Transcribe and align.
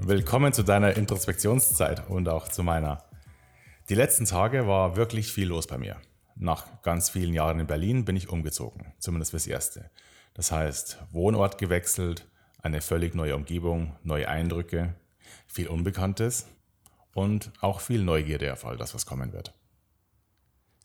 Willkommen 0.00 0.52
zu 0.52 0.64
deiner 0.64 0.96
Introspektionszeit 0.96 2.10
und 2.10 2.28
auch 2.28 2.48
zu 2.48 2.64
meiner. 2.64 3.04
Die 3.88 3.94
letzten 3.94 4.24
Tage 4.24 4.66
war 4.66 4.96
wirklich 4.96 5.32
viel 5.32 5.46
los 5.46 5.68
bei 5.68 5.78
mir. 5.78 5.98
Nach 6.34 6.82
ganz 6.82 7.10
vielen 7.10 7.32
Jahren 7.32 7.60
in 7.60 7.68
Berlin 7.68 8.04
bin 8.04 8.16
ich 8.16 8.30
umgezogen, 8.30 8.92
zumindest 8.98 9.30
fürs 9.30 9.46
Erste. 9.46 9.92
Das 10.34 10.50
heißt, 10.50 10.98
Wohnort 11.12 11.58
gewechselt, 11.58 12.26
eine 12.62 12.80
völlig 12.80 13.14
neue 13.14 13.36
Umgebung, 13.36 13.94
neue 14.02 14.28
Eindrücke, 14.28 14.96
viel 15.46 15.68
Unbekanntes 15.68 16.48
und 17.14 17.52
auch 17.60 17.78
viel 17.80 18.02
Neugierde 18.02 18.52
auf 18.52 18.64
all 18.64 18.76
das, 18.76 18.92
was 18.92 19.06
kommen 19.06 19.32
wird. 19.32 19.54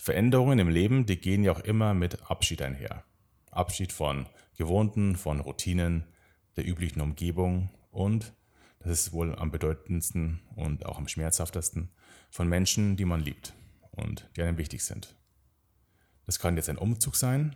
Veränderungen 0.03 0.59
im 0.59 0.67
Leben, 0.67 1.05
die 1.05 1.15
gehen 1.15 1.45
ja 1.45 1.53
auch 1.53 1.61
immer 1.61 1.93
mit 1.93 2.29
Abschied 2.29 2.61
einher. 2.61 3.05
Abschied 3.51 3.93
von 3.93 4.27
Gewohnten, 4.57 5.15
von 5.15 5.39
Routinen, 5.39 6.03
der 6.57 6.67
üblichen 6.67 6.99
Umgebung 6.99 7.69
und, 7.89 8.33
das 8.79 8.91
ist 8.91 9.13
wohl 9.13 9.33
am 9.33 9.49
bedeutendsten 9.49 10.41
und 10.57 10.85
auch 10.85 10.97
am 10.97 11.07
schmerzhaftesten, 11.07 11.89
von 12.29 12.49
Menschen, 12.49 12.97
die 12.97 13.05
man 13.05 13.21
liebt 13.21 13.53
und 13.91 14.29
die 14.35 14.41
einem 14.41 14.57
wichtig 14.57 14.83
sind. 14.83 15.15
Das 16.25 16.37
kann 16.37 16.57
jetzt 16.57 16.67
ein 16.67 16.77
Umzug 16.77 17.15
sein, 17.15 17.55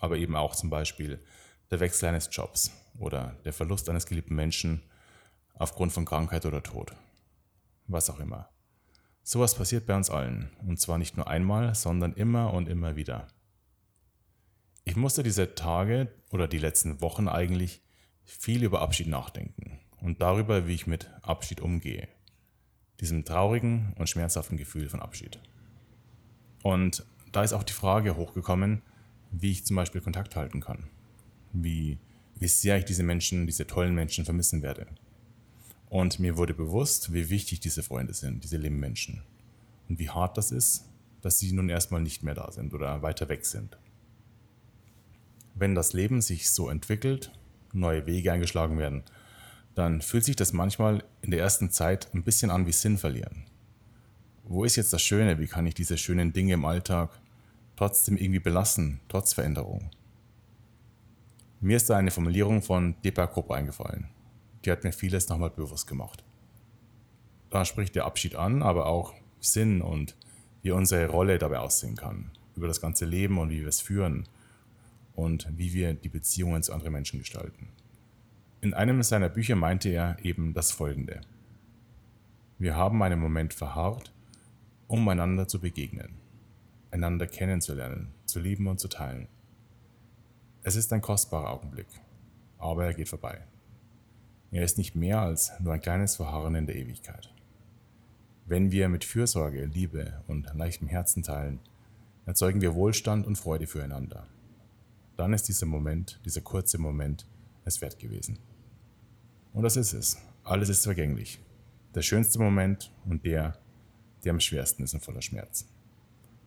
aber 0.00 0.16
eben 0.16 0.34
auch 0.34 0.56
zum 0.56 0.68
Beispiel 0.68 1.24
der 1.70 1.78
Wechsel 1.78 2.08
eines 2.08 2.28
Jobs 2.32 2.72
oder 2.98 3.38
der 3.44 3.52
Verlust 3.52 3.88
eines 3.88 4.06
geliebten 4.06 4.34
Menschen 4.34 4.82
aufgrund 5.54 5.92
von 5.92 6.06
Krankheit 6.06 6.44
oder 6.44 6.60
Tod. 6.60 6.92
Was 7.86 8.10
auch 8.10 8.18
immer. 8.18 8.48
Sowas 9.22 9.54
passiert 9.54 9.86
bei 9.86 9.96
uns 9.96 10.10
allen. 10.10 10.50
Und 10.66 10.80
zwar 10.80 10.98
nicht 10.98 11.16
nur 11.16 11.28
einmal, 11.28 11.74
sondern 11.74 12.12
immer 12.14 12.52
und 12.52 12.68
immer 12.68 12.96
wieder. 12.96 13.28
Ich 14.84 14.96
musste 14.96 15.22
diese 15.22 15.54
Tage 15.54 16.08
oder 16.30 16.48
die 16.48 16.58
letzten 16.58 17.00
Wochen 17.00 17.28
eigentlich 17.28 17.82
viel 18.24 18.64
über 18.64 18.80
Abschied 18.80 19.06
nachdenken 19.06 19.78
und 20.00 20.20
darüber, 20.20 20.66
wie 20.66 20.74
ich 20.74 20.86
mit 20.86 21.10
Abschied 21.22 21.60
umgehe 21.60 22.08
diesem 23.02 23.24
traurigen 23.24 23.92
und 23.98 24.08
schmerzhaften 24.08 24.56
Gefühl 24.56 24.88
von 24.88 25.00
Abschied. 25.00 25.40
Und 26.62 27.04
da 27.32 27.42
ist 27.42 27.52
auch 27.52 27.64
die 27.64 27.72
Frage 27.72 28.16
hochgekommen, 28.16 28.80
wie 29.32 29.50
ich 29.50 29.66
zum 29.66 29.74
Beispiel 29.74 30.00
Kontakt 30.00 30.36
halten 30.36 30.60
kann. 30.60 30.88
Wie, 31.52 31.98
wie 32.36 32.46
sehr 32.46 32.78
ich 32.78 32.84
diese 32.84 33.02
Menschen, 33.02 33.46
diese 33.46 33.66
tollen 33.66 33.94
Menschen 33.94 34.24
vermissen 34.24 34.62
werde. 34.62 34.86
Und 35.92 36.18
mir 36.18 36.38
wurde 36.38 36.54
bewusst, 36.54 37.12
wie 37.12 37.28
wichtig 37.28 37.60
diese 37.60 37.82
Freunde 37.82 38.14
sind, 38.14 38.44
diese 38.44 38.56
lieben 38.56 38.80
Menschen. 38.80 39.24
Und 39.90 39.98
wie 39.98 40.08
hart 40.08 40.38
das 40.38 40.50
ist, 40.50 40.86
dass 41.20 41.38
sie 41.38 41.52
nun 41.52 41.68
erstmal 41.68 42.00
nicht 42.00 42.22
mehr 42.22 42.32
da 42.32 42.50
sind 42.50 42.72
oder 42.72 43.02
weiter 43.02 43.28
weg 43.28 43.44
sind. 43.44 43.76
Wenn 45.54 45.74
das 45.74 45.92
Leben 45.92 46.22
sich 46.22 46.48
so 46.48 46.70
entwickelt, 46.70 47.30
neue 47.74 48.06
Wege 48.06 48.32
eingeschlagen 48.32 48.78
werden, 48.78 49.02
dann 49.74 50.00
fühlt 50.00 50.24
sich 50.24 50.34
das 50.34 50.54
manchmal 50.54 51.04
in 51.20 51.30
der 51.30 51.40
ersten 51.40 51.70
Zeit 51.70 52.08
ein 52.14 52.24
bisschen 52.24 52.50
an 52.50 52.66
wie 52.66 52.72
Sinn 52.72 52.96
verlieren. 52.96 53.44
Wo 54.44 54.64
ist 54.64 54.76
jetzt 54.76 54.94
das 54.94 55.02
Schöne? 55.02 55.40
Wie 55.40 55.46
kann 55.46 55.66
ich 55.66 55.74
diese 55.74 55.98
schönen 55.98 56.32
Dinge 56.32 56.54
im 56.54 56.64
Alltag 56.64 57.10
trotzdem 57.76 58.16
irgendwie 58.16 58.40
belassen, 58.40 59.00
trotz 59.10 59.34
Veränderung? 59.34 59.90
Mir 61.60 61.76
ist 61.76 61.90
da 61.90 61.98
eine 61.98 62.10
Formulierung 62.10 62.62
von 62.62 62.96
Deepak 63.04 63.34
Chopra 63.34 63.56
eingefallen. 63.56 64.08
Die 64.64 64.70
hat 64.70 64.84
mir 64.84 64.92
vieles 64.92 65.28
nochmal 65.28 65.50
bewusst 65.50 65.86
gemacht. 65.86 66.24
Da 67.50 67.64
spricht 67.64 67.94
der 67.94 68.06
Abschied 68.06 68.36
an, 68.36 68.62
aber 68.62 68.86
auch 68.86 69.14
Sinn 69.40 69.82
und 69.82 70.16
wie 70.62 70.70
unsere 70.70 71.08
Rolle 71.08 71.38
dabei 71.38 71.58
aussehen 71.58 71.96
kann. 71.96 72.30
Über 72.56 72.68
das 72.68 72.80
ganze 72.80 73.04
Leben 73.04 73.38
und 73.38 73.50
wie 73.50 73.60
wir 73.60 73.68
es 73.68 73.80
führen 73.80 74.28
und 75.14 75.48
wie 75.56 75.72
wir 75.72 75.94
die 75.94 76.08
Beziehungen 76.08 76.62
zu 76.62 76.72
anderen 76.72 76.92
Menschen 76.92 77.18
gestalten. 77.18 77.68
In 78.60 78.74
einem 78.74 79.02
seiner 79.02 79.28
Bücher 79.28 79.56
meinte 79.56 79.88
er 79.88 80.16
eben 80.24 80.54
das 80.54 80.70
Folgende. 80.70 81.20
Wir 82.58 82.76
haben 82.76 83.02
einen 83.02 83.18
Moment 83.18 83.54
verharrt, 83.54 84.12
um 84.86 85.08
einander 85.08 85.48
zu 85.48 85.60
begegnen, 85.60 86.14
einander 86.90 87.26
kennenzulernen, 87.26 88.14
zu 88.24 88.38
lieben 88.38 88.68
und 88.68 88.78
zu 88.78 88.88
teilen. 88.88 89.26
Es 90.62 90.76
ist 90.76 90.92
ein 90.92 91.00
kostbarer 91.00 91.50
Augenblick, 91.50 91.88
aber 92.58 92.84
er 92.84 92.94
geht 92.94 93.08
vorbei. 93.08 93.42
Er 94.52 94.64
ist 94.64 94.76
nicht 94.76 94.94
mehr 94.94 95.22
als 95.22 95.50
nur 95.60 95.72
ein 95.72 95.80
kleines 95.80 96.16
Verharren 96.16 96.54
in 96.54 96.66
der 96.66 96.76
Ewigkeit. 96.76 97.32
Wenn 98.44 98.70
wir 98.70 98.90
mit 98.90 99.02
Fürsorge, 99.02 99.64
Liebe 99.64 100.22
und 100.26 100.46
leichtem 100.54 100.88
Herzen 100.88 101.22
teilen, 101.22 101.58
erzeugen 102.26 102.60
wir 102.60 102.74
Wohlstand 102.74 103.26
und 103.26 103.36
Freude 103.36 103.66
füreinander. 103.66 104.26
Dann 105.16 105.32
ist 105.32 105.48
dieser 105.48 105.64
Moment, 105.64 106.20
dieser 106.26 106.42
kurze 106.42 106.76
Moment, 106.76 107.26
es 107.64 107.80
wert 107.80 107.98
gewesen. 107.98 108.38
Und 109.54 109.62
das 109.62 109.76
ist 109.76 109.94
es. 109.94 110.18
Alles 110.44 110.68
ist 110.68 110.84
vergänglich. 110.84 111.40
Der 111.94 112.02
schönste 112.02 112.38
Moment 112.38 112.92
und 113.06 113.24
der, 113.24 113.56
der 114.22 114.32
am 114.32 114.40
schwersten 114.40 114.82
ist 114.82 114.92
und 114.92 115.02
voller 115.02 115.22
Schmerz. 115.22 115.66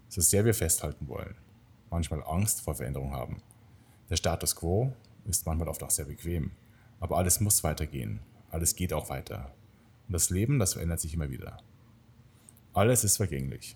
So 0.10 0.22
sehr 0.22 0.46
wir 0.46 0.54
festhalten 0.54 1.08
wollen, 1.08 1.34
manchmal 1.90 2.24
Angst 2.24 2.62
vor 2.62 2.76
Veränderung 2.76 3.14
haben. 3.14 3.42
Der 4.12 4.16
Status 4.16 4.56
quo 4.56 4.94
ist 5.26 5.48
manchmal 5.48 5.70
oft 5.70 5.82
auch 5.82 5.90
sehr 5.90 6.06
bequem, 6.06 6.52
aber 7.00 7.18
alles 7.18 7.40
muss 7.40 7.64
weitergehen. 7.64 8.20
Alles 8.50 8.76
geht 8.76 8.94
auch 8.94 9.10
weiter. 9.10 9.54
Und 10.08 10.14
das 10.14 10.30
Leben, 10.30 10.60
das 10.60 10.74
verändert 10.74 11.00
sich 11.00 11.14
immer 11.14 11.30
wieder. 11.30 11.58
Alles 12.74 13.04
ist 13.04 13.18
vergänglich. 13.18 13.76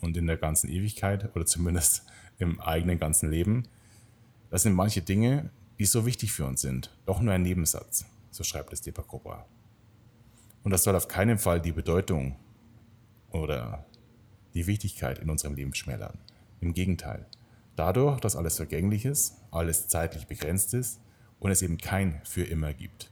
Und 0.00 0.16
in 0.16 0.26
der 0.26 0.36
ganzen 0.36 0.68
Ewigkeit, 0.68 1.34
oder 1.34 1.46
zumindest 1.46 2.02
im 2.38 2.60
eigenen 2.60 2.98
ganzen 2.98 3.30
Leben, 3.30 3.68
das 4.50 4.62
sind 4.62 4.74
manche 4.74 5.02
Dinge, 5.02 5.50
die 5.78 5.86
so 5.86 6.06
wichtig 6.06 6.32
für 6.32 6.46
uns 6.46 6.60
sind, 6.60 6.96
doch 7.04 7.20
nur 7.20 7.32
ein 7.32 7.42
Nebensatz 7.42 8.06
so 8.36 8.44
schreibt 8.44 8.72
es 8.72 8.82
Deepak 8.82 9.08
Chopra. 9.08 9.46
Und 10.62 10.70
das 10.70 10.84
soll 10.84 10.94
auf 10.94 11.08
keinen 11.08 11.38
Fall 11.38 11.60
die 11.60 11.72
Bedeutung 11.72 12.36
oder 13.30 13.86
die 14.54 14.66
Wichtigkeit 14.66 15.18
in 15.18 15.30
unserem 15.30 15.54
Leben 15.54 15.74
schmälern. 15.74 16.18
Im 16.60 16.74
Gegenteil. 16.74 17.26
Dadurch, 17.76 18.20
dass 18.20 18.36
alles 18.36 18.56
vergänglich 18.56 19.04
ist, 19.04 19.36
alles 19.50 19.88
zeitlich 19.88 20.26
begrenzt 20.26 20.74
ist 20.74 21.00
und 21.38 21.50
es 21.50 21.62
eben 21.62 21.78
kein 21.78 22.20
für 22.24 22.44
immer 22.44 22.72
gibt. 22.72 23.10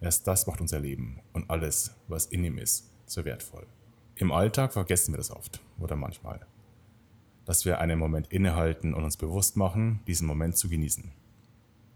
Erst 0.00 0.26
das 0.26 0.46
macht 0.46 0.60
unser 0.60 0.80
Leben 0.80 1.20
und 1.32 1.48
alles, 1.50 1.94
was 2.08 2.26
in 2.26 2.44
ihm 2.44 2.58
ist, 2.58 2.90
so 3.06 3.24
wertvoll. 3.24 3.66
Im 4.14 4.32
Alltag 4.32 4.72
vergessen 4.72 5.12
wir 5.12 5.18
das 5.18 5.30
oft 5.30 5.60
oder 5.78 5.96
manchmal. 5.96 6.40
Dass 7.44 7.64
wir 7.64 7.80
einen 7.80 7.98
Moment 7.98 8.28
innehalten 8.28 8.94
und 8.94 9.04
uns 9.04 9.16
bewusst 9.16 9.56
machen, 9.56 10.00
diesen 10.06 10.26
Moment 10.26 10.56
zu 10.56 10.68
genießen. 10.68 11.12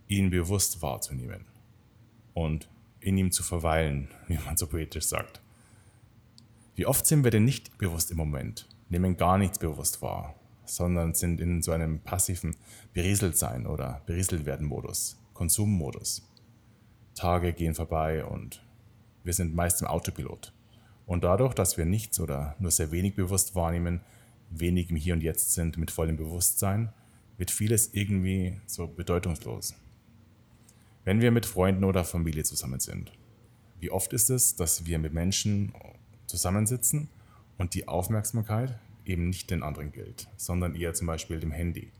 Ihn 0.08 0.30
bewusst 0.30 0.82
wahrzunehmen 0.82 1.46
und 2.34 2.68
in 3.00 3.16
ihm 3.16 3.32
zu 3.32 3.42
verweilen, 3.42 4.08
wie 4.28 4.38
man 4.38 4.56
so 4.56 4.66
poetisch 4.66 5.06
sagt. 5.06 5.40
Wie 6.74 6.86
oft 6.86 7.04
sind 7.04 7.24
wir 7.24 7.30
denn 7.30 7.44
nicht 7.44 7.76
bewusst 7.78 8.10
im 8.10 8.16
Moment, 8.16 8.68
nehmen 8.88 9.16
gar 9.16 9.38
nichts 9.38 9.58
bewusst 9.58 10.00
wahr, 10.02 10.34
sondern 10.64 11.14
sind 11.14 11.40
in 11.40 11.62
so 11.62 11.72
einem 11.72 12.00
passiven 12.00 12.56
Berieseltsein 12.94 13.66
oder 13.66 14.02
berieselt 14.06 14.46
werden 14.46 14.66
Modus, 14.66 15.19
Konsummodus. 15.40 16.22
Tage 17.14 17.54
gehen 17.54 17.74
vorbei 17.74 18.24
und 18.24 18.62
wir 19.24 19.32
sind 19.32 19.54
meist 19.54 19.80
im 19.80 19.88
Autopilot. 19.88 20.52
Und 21.06 21.24
dadurch, 21.24 21.54
dass 21.54 21.78
wir 21.78 21.86
nichts 21.86 22.20
oder 22.20 22.54
nur 22.58 22.70
sehr 22.70 22.92
wenig 22.92 23.14
bewusst 23.14 23.54
wahrnehmen, 23.54 24.02
wenig 24.50 24.90
im 24.90 24.96
Hier 24.96 25.14
und 25.14 25.22
Jetzt 25.22 25.54
sind 25.54 25.78
mit 25.78 25.90
vollem 25.90 26.18
Bewusstsein, 26.18 26.92
wird 27.38 27.50
vieles 27.50 27.94
irgendwie 27.94 28.60
so 28.66 28.86
bedeutungslos 28.86 29.74
wenn 31.04 31.20
wir 31.20 31.30
mit 31.30 31.46
Freunden 31.46 31.84
oder 31.84 32.04
Familie 32.04 32.44
zusammen 32.44 32.80
sind. 32.80 33.12
Wie 33.78 33.90
oft 33.90 34.12
ist 34.12 34.30
es, 34.30 34.56
dass 34.56 34.86
wir 34.86 34.98
mit 34.98 35.12
Menschen 35.14 35.72
zusammensitzen 36.26 37.08
und 37.58 37.74
die 37.74 37.88
Aufmerksamkeit 37.88 38.78
eben 39.04 39.28
nicht 39.28 39.50
den 39.50 39.62
anderen 39.62 39.92
gilt, 39.92 40.28
sondern 40.36 40.74
eher 40.74 40.94
zum 40.94 41.06
Beispiel 41.06 41.40
dem 41.40 41.50
Handy. 41.50 41.90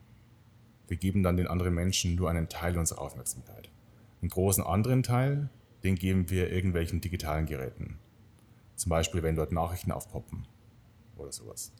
Wir 0.91 0.97
geben 0.97 1.23
dann 1.23 1.37
den 1.37 1.47
anderen 1.47 1.73
Menschen 1.73 2.17
nur 2.17 2.29
einen 2.29 2.49
Teil 2.49 2.77
unserer 2.77 3.01
Aufmerksamkeit. 3.01 3.71
Einen 4.21 4.29
großen 4.29 4.65
anderen 4.65 5.05
Teil, 5.05 5.49
den 5.85 5.95
geben 5.95 6.31
wir 6.31 6.51
irgendwelchen 6.51 7.01
digitalen 7.01 7.47
Geräten. 7.47 7.97
Zum 8.75 8.91
Beispiel, 8.91 9.23
wenn 9.23 9.37
dort 9.37 9.53
Nachrichten 9.53 9.93
aufpoppen 9.93 10.49
oder 11.17 11.31
sowas. 11.31 11.71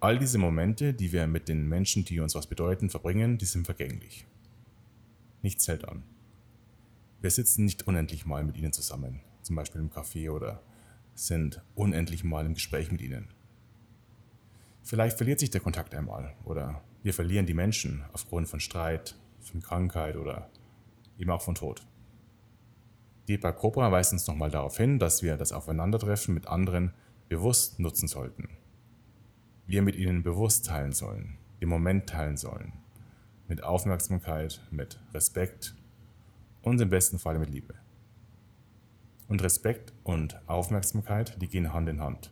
All 0.00 0.18
diese 0.18 0.38
Momente, 0.38 0.94
die 0.94 1.12
wir 1.12 1.26
mit 1.26 1.46
den 1.46 1.68
Menschen, 1.68 2.06
die 2.06 2.20
uns 2.20 2.34
was 2.34 2.46
bedeuten, 2.46 2.88
verbringen, 2.88 3.36
die 3.36 3.44
sind 3.44 3.66
vergänglich. 3.66 4.24
Nichts 5.42 5.68
hält 5.68 5.86
an. 5.86 6.04
Wir 7.20 7.30
sitzen 7.30 7.66
nicht 7.66 7.86
unendlich 7.86 8.24
mal 8.24 8.44
mit 8.44 8.56
ihnen 8.56 8.72
zusammen, 8.72 9.20
zum 9.42 9.56
Beispiel 9.56 9.82
im 9.82 9.90
Café 9.90 10.30
oder 10.30 10.62
sind 11.14 11.60
unendlich 11.74 12.24
mal 12.24 12.46
im 12.46 12.54
Gespräch 12.54 12.90
mit 12.90 13.02
ihnen. 13.02 13.28
Vielleicht 14.82 15.18
verliert 15.18 15.38
sich 15.38 15.50
der 15.50 15.60
Kontakt 15.60 15.94
einmal 15.94 16.34
oder 16.44 16.82
wir 17.04 17.12
verlieren 17.12 17.44
die 17.46 17.54
Menschen 17.54 18.02
aufgrund 18.12 18.48
von 18.48 18.60
Streit, 18.60 19.14
von 19.40 19.60
Krankheit 19.60 20.16
oder 20.16 20.48
eben 21.18 21.30
auch 21.30 21.42
von 21.42 21.54
Tod. 21.54 21.86
Deepak 23.28 23.58
Chopra 23.58 23.92
weist 23.92 24.12
uns 24.14 24.26
nochmal 24.26 24.50
darauf 24.50 24.78
hin, 24.78 24.98
dass 24.98 25.22
wir 25.22 25.36
das 25.36 25.52
Aufeinandertreffen 25.52 26.34
mit 26.34 26.48
anderen 26.48 26.94
bewusst 27.28 27.78
nutzen 27.78 28.08
sollten, 28.08 28.48
wir 29.66 29.82
mit 29.82 29.96
ihnen 29.96 30.22
bewusst 30.22 30.66
teilen 30.66 30.92
sollen, 30.92 31.36
den 31.60 31.68
Moment 31.68 32.08
teilen 32.08 32.38
sollen, 32.38 32.72
mit 33.48 33.62
Aufmerksamkeit, 33.62 34.62
mit 34.70 34.98
Respekt 35.12 35.74
und 36.62 36.80
im 36.80 36.88
besten 36.88 37.18
Fall 37.18 37.38
mit 37.38 37.50
Liebe. 37.50 37.74
Und 39.28 39.42
Respekt 39.42 39.92
und 40.04 40.40
Aufmerksamkeit, 40.48 41.40
die 41.40 41.48
gehen 41.48 41.72
Hand 41.74 41.88
in 41.88 42.00
Hand. 42.00 42.30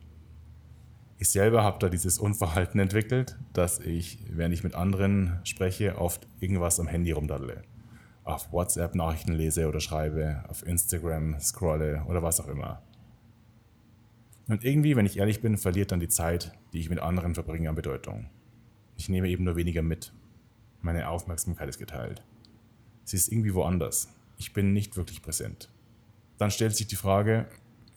Ich 1.23 1.29
selber 1.29 1.63
habe 1.63 1.79
da 1.79 1.87
dieses 1.87 2.19
Unverhalten 2.19 2.81
entwickelt, 2.81 3.37
dass 3.53 3.79
ich, 3.79 4.17
während 4.27 4.53
ich 4.53 4.65
mit 4.65 4.75
anderen 4.75 5.39
spreche, 5.45 5.97
oft 5.97 6.27
irgendwas 6.41 6.81
am 6.81 6.87
Handy 6.87 7.13
rumdaddle. 7.13 7.61
Auf 8.25 8.51
WhatsApp 8.51 8.93
Nachrichten 8.93 9.31
lese 9.31 9.69
oder 9.69 9.79
schreibe, 9.79 10.43
auf 10.49 10.67
Instagram 10.67 11.39
scrolle 11.39 12.03
oder 12.09 12.21
was 12.23 12.41
auch 12.41 12.49
immer. 12.49 12.81
Und 14.49 14.65
irgendwie, 14.65 14.97
wenn 14.97 15.05
ich 15.05 15.17
ehrlich 15.17 15.39
bin, 15.39 15.55
verliert 15.55 15.93
dann 15.93 16.01
die 16.01 16.09
Zeit, 16.09 16.51
die 16.73 16.79
ich 16.81 16.89
mit 16.89 16.99
anderen 16.99 17.35
verbringe, 17.35 17.69
an 17.69 17.75
Bedeutung. 17.75 18.25
Ich 18.97 19.07
nehme 19.07 19.29
eben 19.29 19.45
nur 19.45 19.55
weniger 19.55 19.81
mit. 19.81 20.11
Meine 20.81 21.07
Aufmerksamkeit 21.07 21.69
ist 21.69 21.79
geteilt. 21.79 22.21
Sie 23.05 23.15
ist 23.15 23.31
irgendwie 23.31 23.53
woanders. 23.53 24.09
Ich 24.37 24.51
bin 24.51 24.73
nicht 24.73 24.97
wirklich 24.97 25.21
präsent. 25.21 25.69
Dann 26.37 26.51
stellt 26.51 26.75
sich 26.75 26.87
die 26.87 26.97
Frage, 26.97 27.47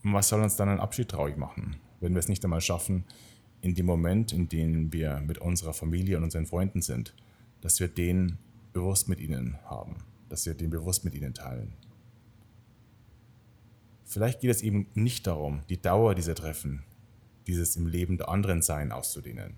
was 0.04 0.28
soll 0.28 0.42
uns 0.42 0.54
dann 0.54 0.68
ein 0.68 0.78
Abschied 0.78 1.08
traurig 1.08 1.36
machen, 1.36 1.80
wenn 2.00 2.14
wir 2.14 2.20
es 2.20 2.28
nicht 2.28 2.44
einmal 2.44 2.60
schaffen, 2.60 3.04
in 3.60 3.74
dem 3.74 3.86
Moment, 3.86 4.32
in 4.32 4.48
dem 4.48 4.92
wir 4.92 5.20
mit 5.20 5.38
unserer 5.38 5.72
Familie 5.72 6.16
und 6.16 6.24
unseren 6.24 6.46
Freunden 6.46 6.82
sind, 6.82 7.14
dass 7.60 7.80
wir 7.80 7.88
den 7.88 8.38
bewusst 8.72 9.08
mit 9.08 9.20
ihnen 9.20 9.58
haben, 9.64 9.96
dass 10.28 10.46
wir 10.46 10.54
den 10.54 10.70
bewusst 10.70 11.04
mit 11.04 11.14
ihnen 11.14 11.34
teilen. 11.34 11.72
Vielleicht 14.04 14.40
geht 14.40 14.50
es 14.50 14.62
eben 14.62 14.86
nicht 14.94 15.26
darum, 15.26 15.62
die 15.68 15.80
Dauer 15.80 16.14
dieser 16.14 16.34
Treffen, 16.34 16.84
dieses 17.46 17.76
im 17.76 17.86
Leben 17.86 18.18
der 18.18 18.28
anderen 18.28 18.62
Sein 18.62 18.92
auszudehnen. 18.92 19.54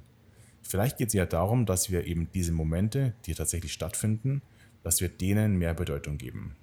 Vielleicht 0.63 0.99
geht 0.99 1.09
es 1.09 1.15
ja 1.15 1.27
darum, 1.27 1.67
dass 1.67 1.91
wir 1.91 2.07
eben 2.07 2.31
diese 2.33 2.53
Momente, 2.53 3.15
die 3.27 3.35
tatsächlich 3.35 3.73
stattfinden, 3.73 4.43
dass 4.83 5.01
wir 5.01 5.09
denen 5.09 5.57
mehr 5.57 5.75
Bedeutung 5.75 6.19
geben, 6.19 6.57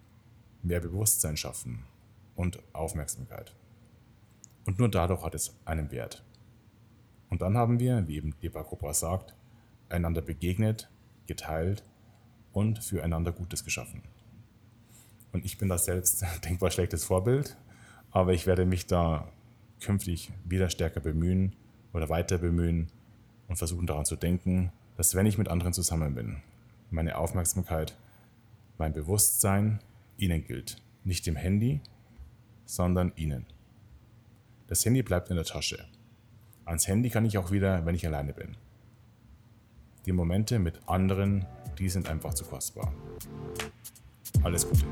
mehr 0.63 0.80
Bewusstsein 0.80 1.38
schaffen 1.38 1.83
und 2.36 2.60
Aufmerksamkeit. 2.74 3.54
Und 4.65 4.79
nur 4.79 4.89
dadurch 4.89 5.23
hat 5.23 5.35
es 5.35 5.56
einen 5.65 5.91
Wert. 5.91 6.23
Und 7.29 7.41
dann 7.41 7.57
haben 7.57 7.79
wir, 7.79 8.07
wie 8.07 8.17
eben 8.17 8.33
Deba 8.41 8.63
Cobra 8.63 8.94
sagt, 8.94 9.35
einander 9.89 10.21
begegnet, 10.21 10.89
geteilt 11.27 11.83
und 12.53 12.83
füreinander 12.83 13.31
Gutes 13.31 13.63
geschaffen. 13.63 14.01
Und 15.31 15.45
ich 15.45 15.57
bin 15.57 15.69
da 15.69 15.77
selbst 15.77 16.25
denkbar 16.45 16.71
schlechtes 16.71 17.03
Vorbild, 17.03 17.57
aber 18.12 18.33
ich 18.33 18.47
werde 18.47 18.65
mich 18.65 18.88
da 18.88 19.27
künftig 19.81 20.31
wieder 20.45 20.69
stärker 20.69 21.01
bemühen 21.01 21.53
oder 21.94 22.09
weiter 22.09 22.38
bemühen 22.38 22.88
und 23.47 23.57
versuchen 23.57 23.88
daran 23.88 24.06
zu 24.06 24.15
denken, 24.15 24.71
dass 24.97 25.13
wenn 25.15 25.25
ich 25.25 25.38
mit 25.38 25.50
anderen 25.50 25.73
zusammen 25.73 26.15
bin, 26.15 26.41
meine 26.89 27.17
Aufmerksamkeit, 27.17 27.95
mein 28.77 28.94
Bewusstsein 28.94 29.79
ihnen 30.17 30.45
gilt. 30.45 30.81
Nicht 31.03 31.25
dem 31.27 31.35
Handy, 31.35 31.81
sondern 32.65 33.12
ihnen. 33.15 33.45
Das 34.67 34.83
Handy 34.83 35.03
bleibt 35.03 35.29
in 35.29 35.35
der 35.35 35.45
Tasche. 35.45 35.85
Ans 36.65 36.88
Handy 36.88 37.12
kann 37.12 37.23
ich 37.25 37.38
auch 37.38 37.51
wieder, 37.51 37.85
wenn 37.85 37.94
ich 37.94 38.06
alleine 38.07 38.33
bin. 38.33 38.57
Die 40.07 40.12
Momente 40.12 40.57
mit 40.57 40.79
anderen, 40.88 41.45
die 41.77 41.88
sind 41.88 42.09
einfach 42.09 42.33
zu 42.33 42.45
kostbar. 42.45 42.91
Alles 44.41 44.67
Gute. 44.67 44.85